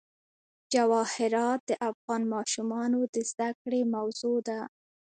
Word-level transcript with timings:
جواهرات 0.73 1.59
د 1.69 1.71
افغان 1.89 2.21
ماشومانو 2.35 2.99
د 3.13 3.15
زده 3.31 3.49
کړې 3.61 3.81
موضوع 3.95 4.37
ده. 4.47 4.59